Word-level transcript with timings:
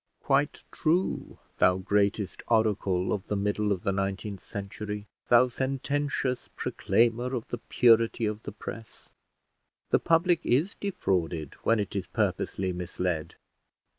Quite 0.23 0.63
true, 0.71 1.37
thou 1.59 1.77
greatest 1.77 2.41
oracle 2.47 3.13
of 3.13 3.27
the 3.27 3.35
middle 3.35 3.71
of 3.71 3.83
the 3.83 3.91
nineteenth 3.91 4.43
century, 4.43 5.05
thou 5.29 5.47
sententious 5.47 6.49
proclaimer 6.55 7.35
of 7.35 7.47
the 7.49 7.59
purity 7.59 8.25
of 8.25 8.41
the 8.41 8.51
press; 8.51 9.09
the 9.91 9.99
public 9.99 10.43
is 10.43 10.73
defrauded 10.73 11.53
when 11.61 11.79
it 11.79 11.95
is 11.95 12.07
purposely 12.07 12.73
misled. 12.73 13.35